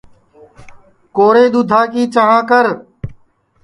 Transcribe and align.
کورے 1.15 1.43
دُؔدھا 1.53 1.81
کی 1.91 2.03
چانٚھ 2.13 2.45
کر 2.49 2.65